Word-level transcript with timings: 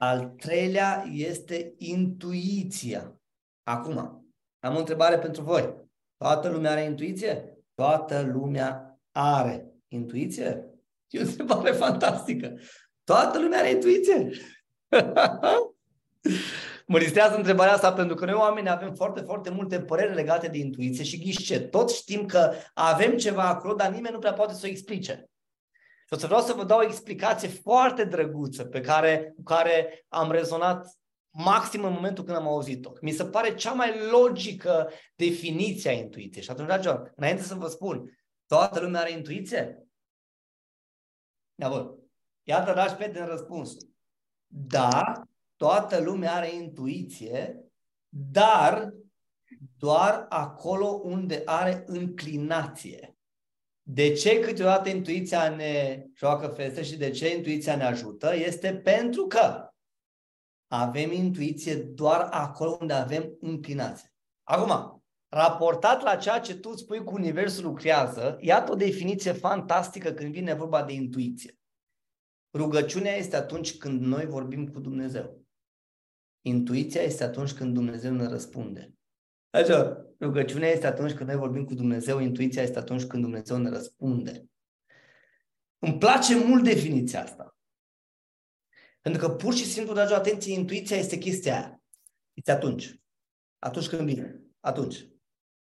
Al 0.00 0.26
treilea 0.36 1.04
este 1.12 1.74
intuiția. 1.76 3.20
Acum, 3.62 3.98
am 4.60 4.74
o 4.74 4.78
întrebare 4.78 5.18
pentru 5.18 5.42
voi. 5.42 5.74
Toată 6.16 6.48
lumea 6.48 6.70
are 6.70 6.82
intuiție? 6.82 7.58
Toată 7.74 8.30
lumea 8.32 8.98
are 9.10 9.72
intuiție? 9.88 10.64
E 11.08 11.18
o 11.18 11.22
întrebare 11.22 11.70
fantastică. 11.70 12.58
Toată 13.04 13.38
lumea 13.40 13.58
are 13.58 13.70
intuiție? 13.70 14.30
Mă 16.86 16.98
distrează 16.98 17.36
întrebarea 17.36 17.72
asta 17.72 17.92
pentru 17.92 18.14
că 18.14 18.24
noi 18.24 18.34
oamenii 18.34 18.70
avem 18.70 18.94
foarte, 18.94 19.20
foarte 19.20 19.50
multe 19.50 19.80
păreri 19.80 20.14
legate 20.14 20.48
de 20.48 20.58
intuiție 20.58 21.04
și 21.04 21.18
ghișce. 21.18 21.60
Toți 21.60 21.96
știm 21.96 22.26
că 22.26 22.52
avem 22.74 23.16
ceva 23.16 23.48
acolo, 23.48 23.74
dar 23.74 23.90
nimeni 23.90 24.14
nu 24.14 24.20
prea 24.20 24.32
poate 24.32 24.54
să 24.54 24.60
o 24.64 24.68
explice. 24.68 25.30
Și 26.08 26.14
o 26.14 26.16
să 26.16 26.26
vreau 26.26 26.40
să 26.40 26.52
vă 26.52 26.64
dau 26.64 26.78
o 26.78 26.84
explicație 26.84 27.48
foarte 27.48 28.04
drăguță 28.04 28.64
pe 28.64 28.80
care, 28.80 29.32
cu 29.36 29.42
care 29.42 30.04
am 30.08 30.30
rezonat 30.30 30.98
maxim 31.30 31.84
în 31.84 31.92
momentul 31.92 32.24
când 32.24 32.36
am 32.36 32.46
auzit-o. 32.46 32.92
Mi 33.00 33.10
se 33.10 33.24
pare 33.24 33.54
cea 33.54 33.72
mai 33.72 34.08
logică 34.10 34.90
definiție 35.14 35.90
a 35.90 35.92
intuiției. 35.92 36.42
Și 36.42 36.50
atunci, 36.50 36.66
dragilor, 36.66 37.12
înainte 37.16 37.42
să 37.42 37.54
vă 37.54 37.66
spun, 37.66 38.20
toată 38.46 38.80
lumea 38.80 39.00
are 39.00 39.10
intuiție? 39.10 39.86
Ia 41.54 41.68
bă, 41.68 41.94
iată, 42.42 42.72
dragi 42.72 42.94
prieteni, 42.94 43.26
răspunsul. 43.26 43.88
Da, 44.46 45.22
toată 45.56 46.00
lumea 46.00 46.34
are 46.34 46.54
intuiție, 46.54 47.64
dar 48.08 48.94
doar 49.78 50.26
acolo 50.28 50.86
unde 50.86 51.42
are 51.44 51.82
înclinație. 51.86 53.17
De 53.90 54.12
ce 54.12 54.40
câteodată 54.40 54.88
intuiția 54.88 55.56
ne 55.56 56.04
joacă 56.14 56.48
feste 56.48 56.82
și 56.82 56.96
de 56.96 57.10
ce 57.10 57.36
intuiția 57.36 57.76
ne 57.76 57.84
ajută? 57.84 58.34
Este 58.34 58.74
pentru 58.74 59.26
că 59.26 59.68
avem 60.66 61.12
intuiție 61.12 61.74
doar 61.74 62.20
acolo 62.30 62.76
unde 62.80 62.92
avem 62.92 63.36
înclinație. 63.40 64.12
Acum, 64.42 65.02
raportat 65.28 66.02
la 66.02 66.16
ceea 66.16 66.40
ce 66.40 66.56
tu 66.56 66.76
spui 66.76 67.04
cu 67.04 67.14
Universul 67.14 67.64
lucrează, 67.64 68.36
iată 68.40 68.72
o 68.72 68.74
definiție 68.74 69.32
fantastică 69.32 70.12
când 70.12 70.32
vine 70.32 70.54
vorba 70.54 70.84
de 70.84 70.92
intuiție. 70.92 71.58
Rugăciunea 72.56 73.12
este 73.12 73.36
atunci 73.36 73.76
când 73.76 74.00
noi 74.00 74.26
vorbim 74.26 74.68
cu 74.68 74.80
Dumnezeu. 74.80 75.42
Intuiția 76.46 77.00
este 77.00 77.24
atunci 77.24 77.52
când 77.52 77.74
Dumnezeu 77.74 78.12
ne 78.12 78.26
răspunde. 78.26 78.97
Așa, 79.58 80.06
rugăciunea 80.20 80.68
este 80.68 80.86
atunci 80.86 81.12
când 81.12 81.28
noi 81.28 81.38
vorbim 81.38 81.64
cu 81.64 81.74
Dumnezeu, 81.74 82.18
intuiția 82.18 82.62
este 82.62 82.78
atunci 82.78 83.04
când 83.04 83.22
Dumnezeu 83.22 83.56
ne 83.56 83.68
răspunde. 83.68 84.48
Îmi 85.78 85.98
place 85.98 86.36
mult 86.36 86.64
definiția 86.64 87.22
asta. 87.22 87.56
Pentru 89.00 89.20
că 89.20 89.34
pur 89.34 89.54
și 89.54 89.64
simplu, 89.64 89.94
dragi, 89.94 90.12
atenție, 90.12 90.52
intuiția 90.52 90.96
este 90.96 91.18
chestia 91.18 91.54
aia. 91.54 91.82
Este 92.32 92.50
atunci. 92.50 93.00
Atunci 93.58 93.88
când 93.88 94.08
vine. 94.08 94.40
Atunci. 94.60 95.08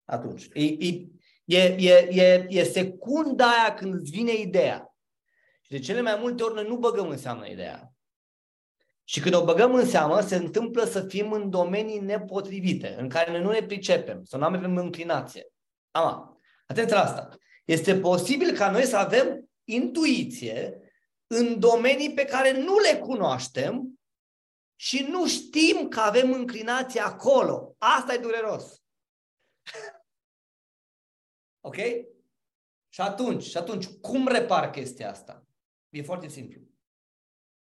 Atunci. 0.06 0.50
E, 0.54 0.64
e, 0.64 1.08
e, 1.46 1.58
e, 1.78 2.08
e, 2.12 2.46
e 2.50 2.64
secunda 2.64 3.46
aia 3.46 3.74
când 3.74 3.94
îți 3.94 4.12
vine 4.12 4.34
ideea. 4.34 4.96
Și 5.62 5.72
de 5.72 5.80
cele 5.80 6.02
mai 6.02 6.18
multe 6.20 6.44
ori 6.44 6.54
noi 6.54 6.68
nu 6.68 6.78
băgăm 6.78 7.10
în 7.10 7.18
seamă 7.18 7.48
ideea. 7.48 7.94
Și 9.10 9.20
când 9.20 9.36
o 9.36 9.44
băgăm 9.44 9.74
în 9.74 9.90
seamă, 9.90 10.22
se 10.22 10.36
întâmplă 10.36 10.86
să 10.86 11.08
fim 11.08 11.32
în 11.32 11.50
domenii 11.50 12.00
nepotrivite, 12.00 12.96
în 12.98 13.10
care 13.10 13.32
noi 13.32 13.42
nu 13.42 13.52
ne 13.52 13.64
pricepem, 13.64 14.24
să 14.24 14.38
nu 14.38 14.46
avem 14.46 14.78
înclinație. 14.78 15.48
Ama, 15.92 16.38
atenție 16.68 16.96
la 16.96 17.02
asta. 17.02 17.38
Este 17.66 18.00
posibil 18.00 18.58
ca 18.58 18.72
noi 18.72 18.84
să 18.84 18.98
avem 18.98 19.50
intuiție 19.64 20.82
în 21.28 21.60
domenii 21.60 22.14
pe 22.14 22.26
care 22.26 22.52
nu 22.52 22.80
le 22.80 23.00
cunoaștem 23.00 24.00
și 24.76 25.08
nu 25.10 25.28
știm 25.28 25.88
că 25.88 26.00
avem 26.00 26.34
înclinație 26.34 27.02
acolo. 27.02 27.76
Asta 27.78 28.14
e 28.14 28.18
dureros. 28.18 28.82
ok? 31.68 31.76
Și 32.90 33.02
atunci, 33.02 33.44
și 33.44 33.58
atunci, 33.58 33.86
cum 33.86 34.28
repar 34.28 34.70
chestia 34.70 35.10
asta? 35.10 35.46
E 35.90 36.02
foarte 36.02 36.28
simplu. 36.28 36.62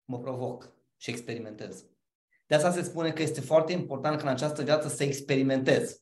Mă 0.06 0.20
provoc 0.20 0.82
și 1.04 1.10
experimentez. 1.10 1.86
De 2.46 2.56
asta 2.56 2.72
se 2.72 2.82
spune 2.82 3.12
că 3.12 3.22
este 3.22 3.42
foarte 3.42 3.72
important 3.72 4.18
că 4.18 4.24
în 4.24 4.32
această 4.32 4.64
viață 4.64 4.88
să 4.88 5.04
experimentez. 5.04 6.02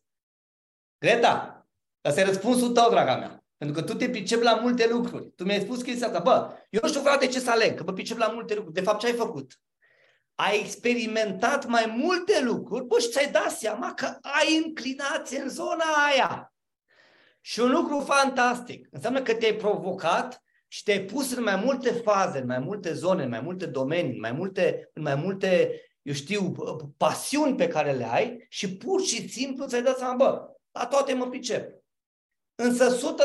Greta, 0.98 1.68
ăsta 2.06 2.20
e 2.20 2.26
răspunsul 2.26 2.72
tău, 2.72 2.90
draga 2.90 3.18
mea. 3.18 3.46
Pentru 3.58 3.82
că 3.82 3.88
tu 3.92 3.98
te 3.98 4.10
pricepi 4.10 4.44
la 4.44 4.56
multe 4.56 4.88
lucruri. 4.88 5.32
Tu 5.36 5.44
mi-ai 5.44 5.60
spus 5.60 5.82
chestia 5.82 6.08
asta. 6.08 6.20
Bă, 6.20 6.54
eu 6.70 6.80
nu 6.84 6.88
știu 6.88 7.02
frate 7.02 7.28
ce 7.28 7.40
să 7.40 7.52
aleg, 7.52 7.78
că 7.78 7.84
mă 7.84 7.94
pricep 7.94 8.18
la 8.18 8.28
multe 8.28 8.54
lucruri. 8.54 8.76
De 8.76 8.82
fapt, 8.82 9.00
ce 9.00 9.06
ai 9.06 9.14
făcut? 9.14 9.60
Ai 10.36 10.60
experimentat 10.60 11.66
mai 11.66 11.94
multe 11.98 12.44
lucruri, 12.44 12.86
bă, 12.86 13.00
și 13.00 13.10
ți-ai 13.10 13.32
dat 13.32 13.52
seama 13.52 13.94
că 13.94 14.18
ai 14.22 14.64
înclinație 14.66 15.40
în 15.40 15.50
zona 15.50 15.86
aia. 16.12 16.54
Și 17.42 17.60
un 17.60 17.72
lucru 17.72 18.00
fantastic. 18.00 18.88
Înseamnă 18.92 19.22
că 19.22 19.34
te-ai 19.34 19.54
provocat 19.56 20.44
și 20.72 20.84
te-ai 20.84 21.04
pus 21.04 21.36
în 21.36 21.44
mai 21.44 21.56
multe 21.56 21.92
faze, 21.92 22.40
în 22.40 22.46
mai 22.46 22.60
multe 22.60 22.94
zone, 22.94 23.24
în 23.24 23.30
mai 23.30 23.42
multe 23.42 23.66
domenii, 23.66 24.12
în 24.12 24.20
mai 24.20 24.32
multe, 24.32 24.90
în 24.94 25.02
mai 25.02 25.16
multe 25.16 25.82
eu 26.02 26.14
știu, 26.14 26.52
pasiuni 26.98 27.56
pe 27.56 27.68
care 27.68 27.92
le 27.92 28.06
ai 28.06 28.46
și 28.50 28.78
pur 28.78 29.02
și 29.02 29.30
simplu 29.30 29.66
ți-ai 29.66 29.84
dat 29.84 29.98
seama, 29.98 30.16
bă, 30.16 30.56
la 30.72 30.86
toate 30.86 31.14
mă 31.14 31.30
pricep. 31.30 31.84
Însă 32.56 33.16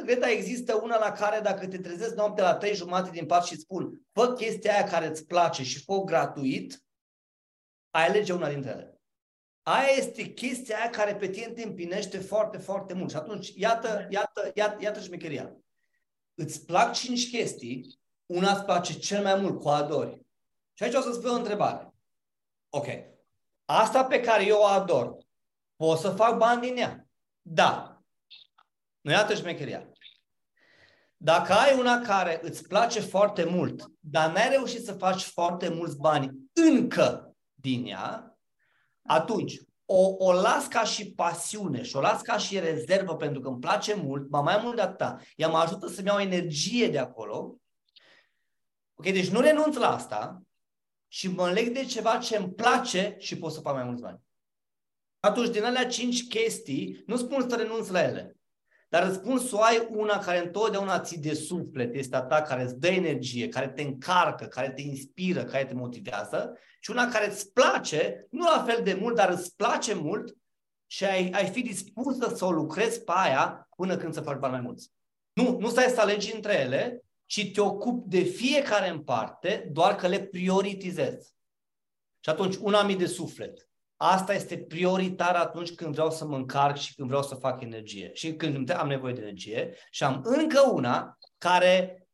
100% 0.00 0.04
cred 0.04 0.18
că 0.18 0.28
există 0.28 0.74
una 0.74 0.98
la 0.98 1.12
care 1.12 1.40
dacă 1.40 1.66
te 1.66 1.78
trezești 1.78 2.14
noaptea 2.14 2.44
la 2.44 2.56
3 2.56 2.74
jumate 2.74 3.10
din 3.10 3.26
pat 3.26 3.44
și 3.44 3.52
îți 3.52 3.62
spun 3.62 4.00
fă 4.12 4.32
chestia 4.32 4.72
aia 4.72 4.84
care 4.84 5.06
îți 5.06 5.26
place 5.26 5.62
și 5.62 5.82
fă 5.84 6.02
gratuit, 6.04 6.84
ai 7.90 8.06
alege 8.06 8.32
una 8.32 8.48
dintre 8.48 8.70
ele. 8.70 9.00
Aia 9.62 9.88
este 9.96 10.22
chestia 10.22 10.76
aia 10.76 10.90
care 10.90 11.16
pe 11.16 11.28
tine 11.28 11.48
te 11.48 11.62
împinește 11.62 12.18
foarte, 12.18 12.58
foarte 12.58 12.94
mult. 12.94 13.10
Și 13.10 13.16
atunci, 13.16 13.52
iată, 13.54 14.06
iată, 14.10 14.50
iată, 14.54 14.76
iată 14.80 15.00
șmecheria 15.00 15.54
îți 16.40 16.64
plac 16.64 16.92
cinci 16.94 17.30
chestii, 17.30 18.00
una 18.26 18.52
îți 18.52 18.64
place 18.64 18.92
cel 18.92 19.22
mai 19.22 19.40
mult, 19.40 19.60
cu 19.60 19.68
adori. 19.68 20.26
Și 20.72 20.82
aici 20.82 20.94
o 20.94 21.00
să-ți 21.00 21.20
pun 21.20 21.30
o 21.30 21.34
întrebare. 21.34 21.94
Ok. 22.68 22.86
Asta 23.64 24.04
pe 24.04 24.20
care 24.20 24.44
eu 24.44 24.58
o 24.58 24.64
ador, 24.64 25.16
pot 25.76 25.98
să 25.98 26.10
fac 26.10 26.36
bani 26.36 26.60
din 26.60 26.76
ea? 26.76 27.06
Da. 27.42 28.02
Nu 29.00 29.10
iată 29.10 29.34
șmecheria. 29.34 29.88
Dacă 31.16 31.52
ai 31.52 31.78
una 31.78 32.00
care 32.00 32.40
îți 32.42 32.68
place 32.68 33.00
foarte 33.00 33.44
mult, 33.44 33.90
dar 34.00 34.32
n-ai 34.32 34.48
reușit 34.48 34.84
să 34.84 34.92
faci 34.92 35.22
foarte 35.22 35.68
mulți 35.68 35.96
bani 35.96 36.30
încă 36.52 37.36
din 37.54 37.86
ea, 37.86 38.38
atunci 39.02 39.60
o, 39.92 40.14
o 40.18 40.32
las 40.32 40.66
ca 40.66 40.84
și 40.84 41.12
pasiune 41.12 41.82
și 41.82 41.96
o 41.96 42.00
las 42.00 42.22
ca 42.22 42.38
și 42.38 42.58
rezervă 42.58 43.16
pentru 43.16 43.40
că 43.40 43.48
îmi 43.48 43.58
place 43.58 43.94
mult, 43.94 44.30
mai 44.30 44.42
mai 44.42 44.60
mult 44.62 44.74
de 44.74 44.80
atâta, 44.80 45.20
ea 45.36 45.48
mă 45.48 45.58
ajută 45.58 45.88
să-mi 45.88 46.06
iau 46.06 46.18
energie 46.18 46.88
de 46.88 46.98
acolo. 46.98 47.56
Ok, 48.94 49.04
deci 49.04 49.28
nu 49.28 49.40
renunț 49.40 49.76
la 49.76 49.94
asta 49.94 50.42
și 51.08 51.28
mă 51.28 51.50
leg 51.50 51.74
de 51.74 51.84
ceva 51.84 52.18
ce 52.18 52.36
îmi 52.36 52.52
place 52.52 53.16
și 53.18 53.38
pot 53.38 53.52
să 53.52 53.60
fac 53.60 53.74
mai 53.74 53.84
mulți 53.84 54.02
bani. 54.02 54.20
Atunci, 55.20 55.48
din 55.48 55.64
alea 55.64 55.86
cinci 55.86 56.26
chestii, 56.28 57.02
nu 57.06 57.16
spun 57.16 57.48
să 57.48 57.56
renunț 57.56 57.88
la 57.88 58.02
ele. 58.02 58.36
Dar 58.90 59.06
îți 59.06 59.16
spun 59.16 59.38
să 59.38 59.56
ai 59.56 59.86
una 59.90 60.18
care 60.18 60.44
întotdeauna 60.44 61.00
ți 61.00 61.18
de 61.18 61.34
suflet, 61.34 61.94
este 61.94 62.16
a 62.16 62.22
ta, 62.22 62.42
care 62.42 62.62
îți 62.62 62.78
dă 62.78 62.86
energie, 62.86 63.48
care 63.48 63.68
te 63.68 63.82
încarcă, 63.82 64.44
care 64.44 64.70
te 64.70 64.82
inspiră, 64.82 65.44
care 65.44 65.64
te 65.64 65.74
motivează 65.74 66.58
și 66.80 66.90
una 66.90 67.08
care 67.08 67.28
îți 67.28 67.52
place, 67.52 68.26
nu 68.30 68.44
la 68.44 68.64
fel 68.66 68.80
de 68.84 68.94
mult, 68.94 69.16
dar 69.16 69.30
îți 69.30 69.56
place 69.56 69.94
mult 69.94 70.36
și 70.86 71.04
ai, 71.04 71.30
ai 71.30 71.46
fi 71.46 71.62
dispusă 71.62 72.34
să 72.34 72.44
o 72.44 72.50
lucrezi 72.50 73.02
pe 73.02 73.12
aia 73.14 73.68
până 73.76 73.96
când 73.96 74.14
să 74.14 74.20
faci 74.20 74.38
bani 74.38 74.52
mai 74.52 74.62
mulți. 74.62 74.90
Nu, 75.32 75.58
nu 75.58 75.68
stai 75.68 75.92
să 75.94 76.00
alegi 76.00 76.34
între 76.34 76.54
ele, 76.54 77.04
ci 77.24 77.52
te 77.52 77.60
ocupi 77.60 78.08
de 78.08 78.22
fiecare 78.22 78.88
în 78.88 79.02
parte, 79.02 79.68
doar 79.72 79.94
că 79.94 80.08
le 80.08 80.20
prioritizezi. 80.20 81.34
Și 82.20 82.30
atunci, 82.30 82.56
una 82.56 82.82
mi 82.82 82.96
de 82.96 83.06
suflet, 83.06 83.69
Asta 84.02 84.34
este 84.34 84.58
prioritar 84.58 85.34
atunci 85.34 85.74
când 85.74 85.92
vreau 85.92 86.10
să 86.10 86.26
mă 86.26 86.36
încarc 86.36 86.76
și 86.76 86.94
când 86.94 87.08
vreau 87.08 87.22
să 87.22 87.34
fac 87.34 87.60
energie 87.60 88.10
și 88.14 88.34
când 88.34 88.70
am 88.70 88.88
nevoie 88.88 89.12
de 89.12 89.20
energie 89.20 89.74
și 89.90 90.04
am 90.04 90.20
încă 90.24 90.70
una 90.72 91.18
care 91.38 92.04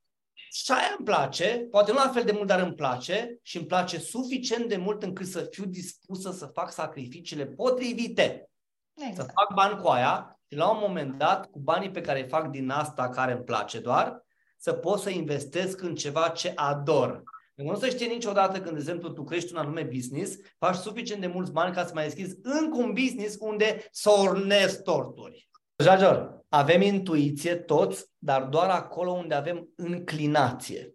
și 0.51 0.73
aia 0.73 0.95
îmi 0.97 1.07
place, 1.07 1.67
poate 1.71 1.93
nu 1.93 1.99
la 1.99 2.09
fel 2.09 2.25
de 2.25 2.33
mult, 2.33 2.47
dar 2.47 2.61
îmi 2.61 2.75
place 2.75 3.39
și 3.43 3.57
îmi 3.57 3.67
place 3.67 3.99
suficient 3.99 4.69
de 4.69 4.77
mult 4.77 5.03
încât 5.03 5.27
să 5.27 5.49
fiu 5.51 5.65
dispusă 5.65 6.33
să 6.33 6.47
fac 6.47 6.73
sacrificiile 6.73 7.47
potrivite. 7.47 8.51
Exact. 8.95 9.17
Să 9.17 9.35
fac 9.35 9.55
bani 9.55 9.81
cu 9.81 9.89
aia 9.89 10.41
și 10.49 10.57
la 10.57 10.71
un 10.71 10.79
moment 10.81 11.19
dat, 11.19 11.51
cu 11.51 11.59
banii 11.59 11.91
pe 11.91 12.01
care 12.01 12.23
îi 12.23 12.29
fac 12.29 12.51
din 12.51 12.71
asta 12.71 13.09
care 13.09 13.33
îmi 13.33 13.45
place 13.45 13.79
doar, 13.79 14.25
să 14.57 14.73
pot 14.73 15.01
să 15.01 15.11
investesc 15.11 15.83
în 15.83 15.95
ceva 15.95 16.29
ce 16.29 16.53
ador. 16.55 17.23
Nu 17.57 17.71
o 17.71 17.75
să 17.75 17.89
știe 17.89 18.07
niciodată 18.07 18.61
când, 18.61 18.73
de 18.73 18.79
exemplu, 18.79 19.09
tu 19.09 19.25
crești 19.25 19.53
un 19.53 19.59
anume 19.59 19.83
business, 19.83 20.37
faci 20.59 20.75
suficient 20.75 21.21
de 21.21 21.27
mulți 21.27 21.53
bani 21.53 21.75
ca 21.75 21.85
să 21.85 21.91
mai 21.95 22.05
deschizi 22.05 22.39
încă 22.43 22.77
un 22.77 22.93
business 22.93 23.37
unde 23.41 23.89
să 23.91 24.11
ornezi 24.11 24.83
torturi. 24.83 25.49
Dragilor, 25.75 26.45
avem 26.49 26.81
intuiție 26.81 27.55
toți, 27.55 28.05
dar 28.19 28.43
doar 28.43 28.71
acolo 28.71 29.11
unde 29.11 29.35
avem 29.35 29.69
înclinație. 29.77 30.95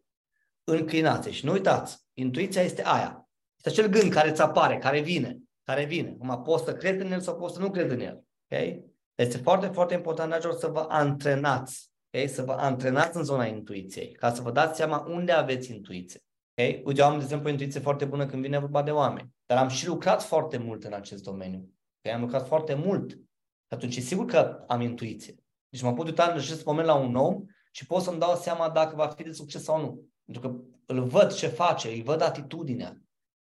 Înclinație. 0.64 1.32
Și 1.32 1.46
nu 1.46 1.52
uitați, 1.52 2.06
intuiția 2.14 2.62
este 2.62 2.84
aia. 2.86 3.30
Este 3.58 3.70
acel 3.70 3.92
gând 3.92 4.14
care 4.14 4.30
îți 4.30 4.42
apare, 4.42 4.78
care 4.78 5.00
vine, 5.00 5.38
care 5.64 5.86
vine. 5.86 6.18
Acum 6.22 6.44
poți 6.44 6.64
să 6.64 6.74
crezi 6.74 7.02
în 7.02 7.12
el 7.12 7.22
sau 7.22 7.36
poți 7.36 7.54
să 7.54 7.60
nu 7.60 7.72
crezi 7.72 7.94
în 7.94 8.00
el. 8.00 8.24
Okay? 8.52 8.86
Este 9.16 9.38
foarte, 9.38 9.68
foarte 9.68 9.94
important, 9.94 10.30
dragilor, 10.30 10.56
să 10.56 10.68
vă 10.68 10.86
antrenați. 10.90 11.92
Okay? 12.12 12.28
Să 12.28 12.42
vă 12.42 12.52
antrenați 12.52 13.18
în 13.18 13.24
zona 13.24 13.46
intuiției, 13.46 14.12
ca 14.12 14.34
să 14.34 14.42
vă 14.42 14.52
dați 14.52 14.78
seama 14.78 15.06
unde 15.10 15.32
aveți 15.32 15.72
intuiție. 15.72 16.22
Okay? 16.62 16.82
Uite, 16.86 17.02
eu 17.02 17.08
am, 17.08 17.18
de 17.18 17.24
exemplu, 17.24 17.48
o 17.48 17.52
intuiție 17.52 17.80
foarte 17.80 18.06
bună 18.06 18.26
când 18.26 18.42
vine 18.42 18.60
vorba 18.60 18.84
de 18.84 18.92
oameni, 18.92 19.34
dar 19.46 19.58
am 19.58 19.68
și 19.68 19.88
lucrat 19.88 20.24
foarte 20.24 20.58
mult 20.58 20.84
în 20.84 20.94
acest 20.94 21.24
domeniu. 21.24 21.70
Okay? 22.00 22.16
Am 22.16 22.22
lucrat 22.22 22.48
foarte 22.48 22.74
mult. 22.74 23.20
Atunci 23.68 23.96
e 23.96 24.00
sigur 24.00 24.26
că 24.26 24.64
am 24.68 24.82
intuiție. 24.82 25.36
Deci 25.70 25.82
mă 25.82 25.94
pot 25.94 26.06
uita 26.06 26.24
în 26.24 26.38
acest 26.38 26.66
moment 26.66 26.88
la 26.88 26.94
un 26.94 27.16
om 27.16 27.46
și 27.72 27.86
pot 27.86 28.02
să-mi 28.02 28.20
dau 28.20 28.36
seama 28.36 28.70
dacă 28.70 28.96
va 28.96 29.08
fi 29.08 29.24
de 29.24 29.32
succes 29.32 29.64
sau 29.64 29.82
nu. 29.82 30.10
Pentru 30.26 30.50
că 30.50 30.60
îl 30.86 31.04
văd 31.04 31.34
ce 31.34 31.48
face, 31.48 31.88
îi 31.88 32.04
văd 32.04 32.22
atitudinea, 32.22 33.02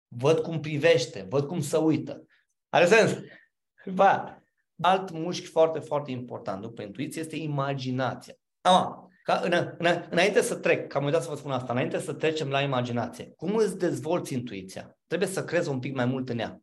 văd 0.07 0.39
cum 0.39 0.59
privește, 0.59 1.25
văd 1.29 1.47
cum 1.47 1.61
se 1.61 1.77
uită. 1.77 2.25
Are 2.69 2.85
sens? 2.85 3.11
Ba, 3.93 4.41
alt 4.81 5.11
mușchi 5.11 5.45
foarte, 5.45 5.79
foarte 5.79 6.11
important 6.11 6.61
după 6.61 6.81
intuiție 6.81 7.21
este 7.21 7.35
imaginația. 7.35 8.33
Acum, 8.61 9.11
ca 9.27 9.39
în, 9.43 9.73
în, 9.77 10.05
înainte 10.09 10.41
să 10.41 10.55
trec, 10.55 10.87
că 10.87 10.97
am 10.97 11.03
uitat 11.03 11.23
să 11.23 11.29
vă 11.29 11.35
spun 11.35 11.51
asta, 11.51 11.71
înainte 11.71 11.99
să 11.99 12.13
trecem 12.13 12.49
la 12.49 12.61
imaginație, 12.61 13.33
cum 13.35 13.55
îți 13.55 13.77
dezvolți 13.77 14.33
intuiția? 14.33 14.97
Trebuie 15.07 15.29
să 15.29 15.43
crezi 15.43 15.69
un 15.69 15.79
pic 15.79 15.95
mai 15.95 16.05
mult 16.05 16.29
în 16.29 16.39
ea. 16.39 16.61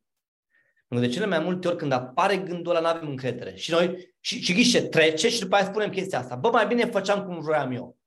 Pentru 0.88 1.06
de 1.06 1.12
cele 1.12 1.26
mai 1.26 1.38
multe 1.38 1.68
ori 1.68 1.76
când 1.76 1.92
apare 1.92 2.36
gândul 2.36 2.76
ăla, 2.76 2.80
nu 2.80 2.96
avem 2.96 3.08
încredere. 3.08 3.54
Și 3.54 3.70
noi, 3.70 4.14
și, 4.20 4.42
și 4.42 4.52
ghișe, 4.52 4.82
trece 4.82 5.28
și 5.28 5.40
după 5.40 5.54
aia 5.54 5.64
spunem 5.64 5.90
chestia 5.90 6.18
asta. 6.18 6.36
Bă, 6.36 6.50
mai 6.50 6.66
bine 6.66 6.84
făceam 6.84 7.24
cum 7.24 7.40
vroiam 7.40 7.72
eu. 7.72 7.98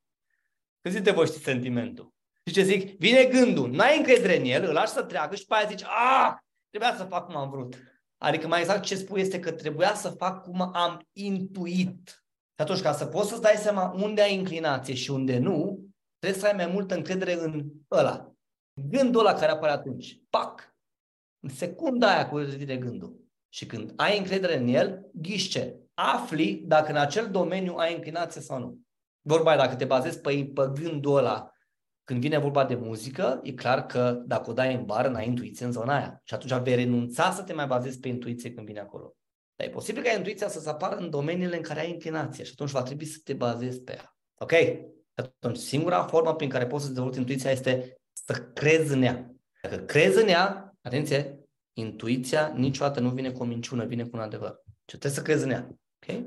Că 0.81 0.89
zice 0.89 1.11
voi 1.11 1.25
știți 1.25 1.43
sentimentul. 1.43 2.13
Și 2.45 2.53
ce 2.53 2.63
zic? 2.63 2.97
Vine 2.99 3.23
gândul, 3.23 3.71
n-ai 3.71 3.97
încredere 3.97 4.37
în 4.37 4.45
el, 4.45 4.63
îl 4.63 4.73
lași 4.73 4.91
să 4.91 5.03
treacă 5.03 5.35
și 5.35 5.41
după 5.41 5.53
aia 5.53 5.67
zici, 5.67 5.83
ah, 5.83 6.33
trebuia 6.69 6.95
să 6.97 7.03
fac 7.03 7.25
cum 7.25 7.35
am 7.35 7.49
vrut. 7.49 7.77
Adică 8.17 8.47
mai 8.47 8.59
exact 8.59 8.83
ce 8.83 8.95
spui 8.95 9.21
este 9.21 9.39
că 9.39 9.51
trebuia 9.51 9.93
să 9.93 10.09
fac 10.09 10.41
cum 10.41 10.61
am 10.73 11.07
intuit. 11.13 12.26
Și 12.57 12.63
atunci, 12.63 12.81
ca 12.81 12.91
să 12.91 13.05
poți 13.05 13.29
să-ți 13.29 13.41
dai 13.41 13.55
seama 13.55 13.95
unde 14.01 14.21
ai 14.21 14.33
inclinație 14.33 14.93
și 14.93 15.11
unde 15.11 15.37
nu, 15.37 15.85
trebuie 16.19 16.41
să 16.41 16.47
ai 16.47 16.53
mai 16.55 16.67
multă 16.73 16.95
încredere 16.95 17.33
în 17.33 17.65
ăla. 17.91 18.31
Gândul 18.89 19.19
ăla 19.19 19.33
care 19.33 19.51
apare 19.51 19.71
atunci. 19.71 20.19
Pac! 20.29 20.75
În 21.39 21.49
secunda 21.49 22.13
aia 22.13 22.29
cu 22.29 22.39
de 22.39 22.77
gândul. 22.77 23.25
Și 23.49 23.65
când 23.65 23.93
ai 23.95 24.17
încredere 24.17 24.57
în 24.57 24.67
el, 24.67 25.09
ghiște. 25.13 25.79
Afli 25.93 26.63
dacă 26.65 26.91
în 26.91 26.97
acel 26.97 27.29
domeniu 27.29 27.75
ai 27.75 27.93
inclinație 27.93 28.41
sau 28.41 28.59
nu. 28.59 28.79
Vorba 29.21 29.49
aia, 29.49 29.59
dacă 29.59 29.75
te 29.75 29.85
bazezi 29.85 30.19
pe, 30.19 30.51
pe 30.53 30.71
gândul 30.73 31.17
ăla, 31.17 31.51
când 32.03 32.19
vine 32.19 32.37
vorba 32.37 32.65
de 32.65 32.75
muzică, 32.75 33.39
e 33.43 33.53
clar 33.53 33.85
că 33.85 34.11
dacă 34.25 34.49
o 34.49 34.53
dai 34.53 34.75
în 34.75 34.85
bar, 34.85 35.07
n-ai 35.07 35.27
intuiție 35.27 35.65
în 35.65 35.71
zona 35.71 35.95
aia. 35.95 36.21
Și 36.23 36.33
atunci 36.33 36.63
vei 36.63 36.75
renunța 36.75 37.31
să 37.31 37.43
te 37.43 37.53
mai 37.53 37.67
bazezi 37.67 37.99
pe 37.99 38.07
intuiție 38.07 38.53
când 38.53 38.65
vine 38.65 38.79
acolo. 38.79 39.16
Dar 39.57 39.67
e 39.67 39.71
posibil 39.71 40.03
ca 40.03 40.11
intuiția 40.11 40.47
să 40.47 40.59
se 40.59 40.69
apară 40.69 40.95
în 40.95 41.09
domeniile 41.09 41.55
în 41.55 41.61
care 41.61 41.79
ai 41.79 41.89
inclinație 41.89 42.43
și 42.43 42.51
atunci 42.53 42.69
va 42.69 42.83
trebui 42.83 43.05
să 43.05 43.19
te 43.23 43.33
bazezi 43.33 43.81
pe 43.81 43.91
ea. 43.91 44.17
Ok? 44.39 44.51
Atunci, 45.13 45.57
singura 45.57 46.03
formă 46.03 46.35
prin 46.35 46.49
care 46.49 46.67
poți 46.67 46.83
să 46.83 46.91
dezvolți 46.91 47.19
intuiția 47.19 47.51
este 47.51 47.97
să 48.25 48.33
crezi 48.53 48.93
în 48.93 49.01
ea. 49.01 49.31
Dacă 49.61 49.77
crezi 49.77 50.21
în 50.21 50.27
ea, 50.27 50.75
atenție, 50.81 51.39
intuiția 51.73 52.47
niciodată 52.47 52.99
nu 52.99 53.09
vine 53.09 53.31
cu 53.31 53.41
o 53.41 53.45
minciună, 53.45 53.85
vine 53.85 54.03
cu 54.03 54.09
un 54.13 54.19
adevăr. 54.19 54.61
Și 54.65 54.97
trebuie 54.97 55.11
să 55.11 55.21
crezi 55.21 55.43
în 55.43 55.49
ea. 55.49 55.67
Ok? 55.69 56.25